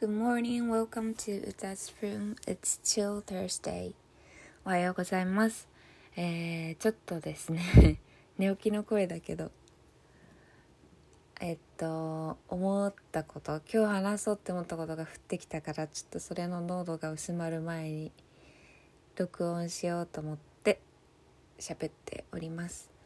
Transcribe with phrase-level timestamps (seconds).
[0.00, 2.36] Good morning, welcome to Uta's room.
[2.46, 3.94] It's chill Thursday.
[4.64, 5.66] おはようございます。
[6.14, 7.98] えー、ちょっとですね、
[8.38, 9.50] 寝起きの声だけど、
[11.40, 18.12] えっと、思ったこと、今日話そうって思ったことが降ってきたから、ちょっとそれの濃度が薄まる前に
[19.16, 20.80] 録音しようと思って
[21.58, 22.97] 喋っております。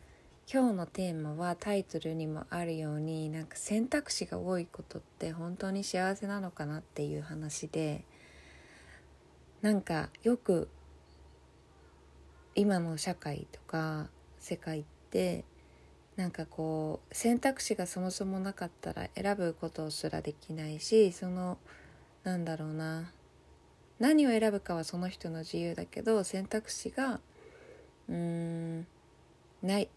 [0.50, 8.04] 今日のテーマはタイトルにもあるようになんか選択肢が多いことって本当に幸せなのかなっていう話で
[9.62, 10.68] なんかよく
[12.54, 15.44] 今の社会とか世界って
[16.16, 21.56] なんかこう選択肢がそもそもなかったら選ぶことすらできないしその
[22.24, 23.12] なんだろうな
[23.98, 27.20] 何を選ぶかはその人の自由だけど選択肢が
[28.08, 28.86] うーん
[29.62, 29.88] ない。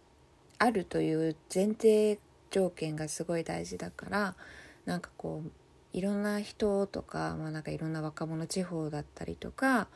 [0.59, 2.19] あるという前提
[2.51, 4.35] 条件がすごい大事だから
[4.85, 5.51] なんかこう
[5.97, 9.87] いろんな人とか,、まあ、なんかいろんな若者地方だったりとか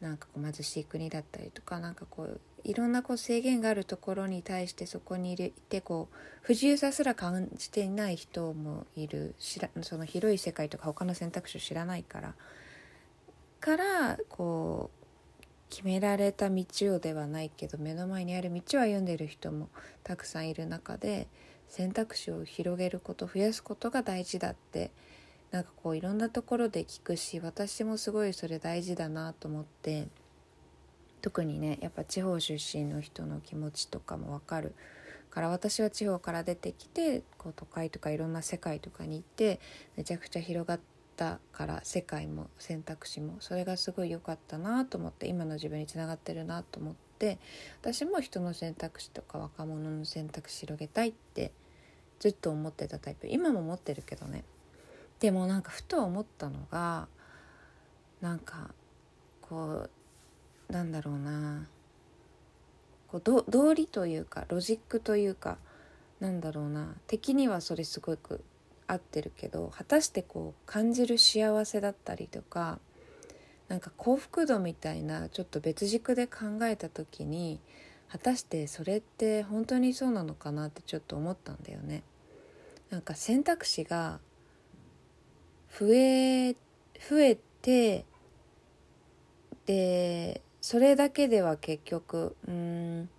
[0.00, 12.34] なんかこう貧しい国だったりとかなんかこういろんなこう制限があるところに対してそこにいてこう不自由さすら感じていない人もいる知らその広い世界とか他の選択肢を知らないから
[13.60, 14.97] からこう
[15.70, 19.68] 決められた道をではないけど目の前にある道を歩んでいる人も
[20.02, 21.28] たくさんいる中で
[21.68, 24.90] 選択肢を広げること増やすことが大事だって
[25.50, 30.08] なんかこういろんなところで聞くし私もすごいそれ大事だなと思って
[31.22, 34.74] 特にねやっぱ地方出身の人の気持ちとかも分かる。
[35.30, 39.60] から私は地方から出てきてこう都会とかいろんな世界とかに行って
[39.94, 47.40] めちゃくちゃ広がってたから世界も選択肢もそれがすごい良かったなと思って今の自分につながってるなと思って
[47.82, 51.50] 私も人の選択肢とか若者の選択肢広げたいって
[52.20, 53.26] ずっと思ってたタイプ。
[53.28, 54.44] 今も持ってるけどね。
[55.20, 57.08] でもなんかふと思ったのが
[58.20, 58.70] なんか
[59.42, 59.88] こ
[60.68, 61.66] うなんだろうな。
[63.08, 65.58] こう道理というかロジックというか
[66.20, 66.94] なんだろうな。
[67.06, 68.42] 敵にはそれすごく
[68.88, 72.80] 合ってるけど果たしてこう感じる幸せだったりとか
[73.68, 77.60] なんか幸福度みたいなちょっと別軸で考えた時に
[78.10, 82.02] 果たしてそれって本当にそうなのかなってちょっと思ったんだよね。
[82.88, 84.18] なんか選択肢が
[85.78, 88.06] 増え増えて
[89.66, 93.10] でそれだけでは結局うん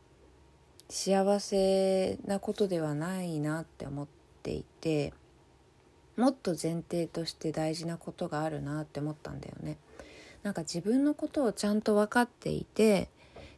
[0.90, 4.08] 幸せなことではないなって思っ
[4.42, 5.14] ていて。
[6.20, 9.78] もっと前提として大事なことがあるなって思ったんだよね。
[10.44, 13.10] なんか自分のことをちゃんと分かっていて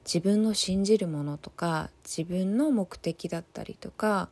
[0.05, 4.29] 自分の信じるものとか自分の目的だったりとか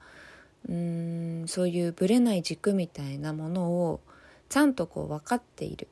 [0.68, 4.00] うーんそういうぶれない軸みたいなものを
[4.48, 5.88] ちゃんとこう分かっている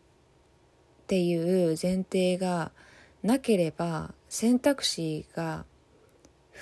[1.03, 1.35] ってい
[1.73, 2.71] う前提が
[3.23, 5.65] なければ選択肢が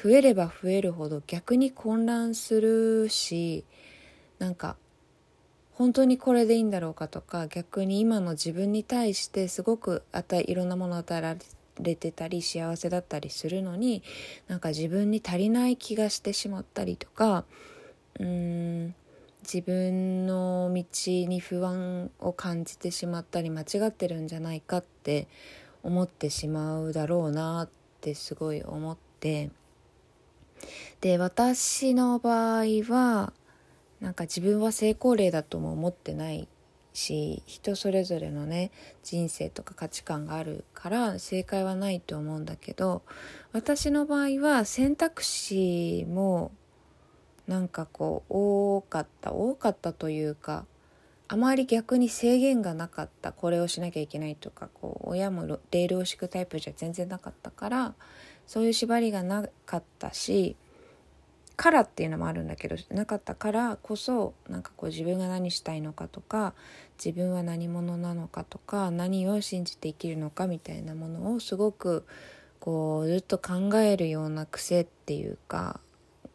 [0.03, 3.65] 増えれば増えるほど逆に混乱するし
[4.39, 4.77] なんか
[5.77, 11.35] 本当にこれでいいんだろうかとか逆に今の自分に対してすごく与えいろんなものを与えら
[11.81, 14.01] れてたり幸せだったりするのに
[14.47, 17.43] なんか自分に足りない気がしてしまったりとか
[18.19, 18.95] うーん
[19.43, 25.27] 自分の道に不安を感じてしまったり間違ってるんじゃないかって
[25.83, 27.69] 思ってしまうだろうなっ
[28.01, 29.51] てすごい思って。
[31.01, 33.33] で私の場合は
[34.01, 36.47] なんか自分は成功例だとも思ってない
[36.93, 38.71] し人それぞれのね
[39.03, 43.03] 人生とか価値観があるから正解はないと思うんだけど
[43.51, 46.51] 私の場合は選択肢も
[47.47, 50.65] なんかこう多かった多かったというか
[51.27, 57.93] あまり逆に制限がなかったこれをしなきゃいけないとかこう親もレールを敷くタイプじゃ全然なかったから
[58.45, 60.55] そういう縛りがなかったし
[61.55, 66.53] からっていうのもあるんだけどなかったからこそなんかこう自分が何したいのかとか
[67.03, 72.05] 自分は何者なのかとか何を信じて生きるのかみたいなものをすごく
[72.59, 75.79] こうずっと考えるような癖っていうか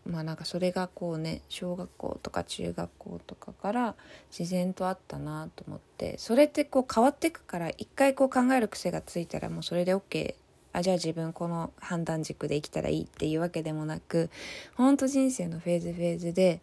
[0.06, 3.94] まあなんかそれがこうね小学校とか中学校とかから
[4.36, 10.34] 自然とあったなと思ってそれってこう変わっていくから一回こう考える癖がついたらもうそれで OK
[10.72, 14.30] あじゃあ自分この判断軸で生きたらいいっていうわけでもなく
[14.76, 16.60] 本当人生のフェーズフェーズで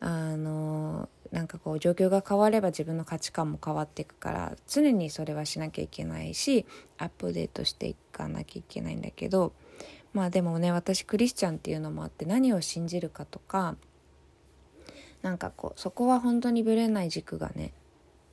[0.00, 6.64] あのなんかこう状況が変われば自分の価値観も変わっていくから常にそれはしなきゃいけないし
[6.98, 9.52] アップデートしていかなきゃいけないんだけど
[10.12, 13.76] まあでもね私クリスチャンっていうのもあって何を信じるかとか
[15.22, 17.72] なんかこうそこは本当にぶれない軸がね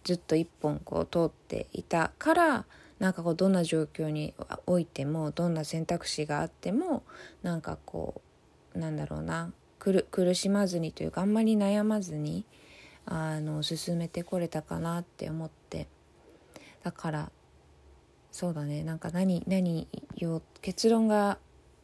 [0.03, 2.65] ずっと一本こう通っていたから
[2.99, 4.33] なんかこうどんな状況に
[4.65, 7.03] おいてもどんな選択肢があっても
[7.43, 8.21] なんかこ
[8.73, 9.51] うなんだろうな。
[9.77, 12.43] 苦しまずにというかあんまり悩まずに
[13.05, 15.87] あの進めてこれたかなって思って。
[16.83, 17.31] だから
[18.31, 18.83] そうだね。
[18.83, 19.87] なんか何何
[20.17, 21.37] よ結論が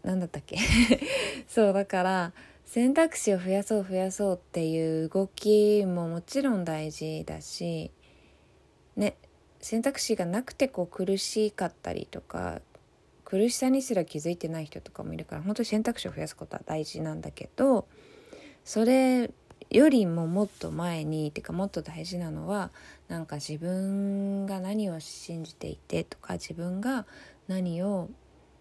[0.03, 0.57] 何だったっけ？
[1.47, 2.33] そうだから
[2.65, 7.91] 選択肢を増やそう増やそうっていう動きももちろん大事だし
[8.95, 9.15] ね。
[9.61, 12.61] 選択肢がなくてこう苦しかったりとか
[13.23, 17.87] 苦しさにすら気づいてない人とかもいるから本当に選択肢を増やすことは大事なんだけど
[18.65, 19.31] それ
[19.69, 22.71] よりももっと前にっていうかもっと大事なのは
[23.07, 27.05] なんか自分が何を信じていてとか自分が
[27.47, 28.09] 何を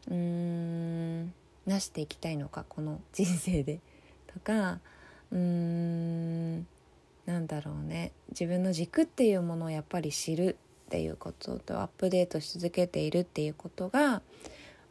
[0.09, 1.33] うーん
[1.67, 3.81] なしていきたいのかこの人生で。
[4.33, 4.79] とか
[5.33, 6.67] うーん
[7.27, 8.13] なんだろうね。
[8.31, 10.57] 自分の軸っていうものをやっぱり知る。
[10.91, 14.23] っていうこととアップデートし続けているっていうことが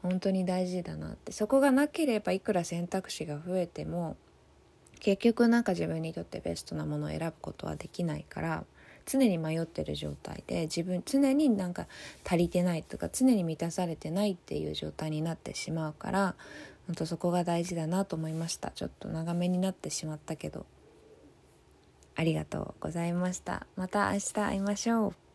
[0.01, 1.33] 本当に大事だなって。
[1.33, 4.15] そこがなければいくら選択肢が増えても
[5.01, 8.63] 結局なんか自分にとってベストなものを選ぶことはできないから
[9.05, 11.87] 常に迷ってる状態で自分常になんか
[12.25, 16.35] 足りてないとか常に満たされてないっていう状態になってしまうから
[16.87, 18.71] 本当そこが大事だなと思いました。
[18.71, 20.65] ちょっと長めになってしまったけど。
[22.19, 23.65] ありがとうございました。
[23.77, 25.28] また明日会いましょう。